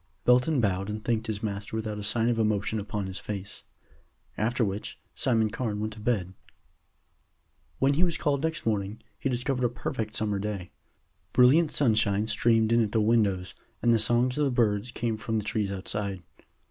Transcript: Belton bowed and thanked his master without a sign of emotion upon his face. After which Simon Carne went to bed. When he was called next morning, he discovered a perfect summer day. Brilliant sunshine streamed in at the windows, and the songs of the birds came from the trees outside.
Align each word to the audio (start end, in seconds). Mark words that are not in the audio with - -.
Belton 0.25 0.59
bowed 0.59 0.89
and 0.89 1.05
thanked 1.05 1.27
his 1.27 1.43
master 1.43 1.75
without 1.75 1.99
a 1.99 2.03
sign 2.03 2.27
of 2.27 2.39
emotion 2.39 2.79
upon 2.79 3.05
his 3.05 3.19
face. 3.19 3.63
After 4.35 4.65
which 4.65 4.99
Simon 5.13 5.51
Carne 5.51 5.79
went 5.79 5.93
to 5.93 5.99
bed. 5.99 6.33
When 7.77 7.93
he 7.93 8.03
was 8.03 8.17
called 8.17 8.41
next 8.41 8.65
morning, 8.65 9.03
he 9.19 9.29
discovered 9.29 9.63
a 9.63 9.69
perfect 9.69 10.15
summer 10.15 10.39
day. 10.39 10.71
Brilliant 11.33 11.69
sunshine 11.69 12.25
streamed 12.25 12.71
in 12.71 12.81
at 12.81 12.93
the 12.93 12.99
windows, 12.99 13.53
and 13.83 13.93
the 13.93 13.99
songs 13.99 14.39
of 14.39 14.45
the 14.45 14.49
birds 14.49 14.89
came 14.89 15.17
from 15.17 15.37
the 15.37 15.45
trees 15.45 15.71
outside. 15.71 16.23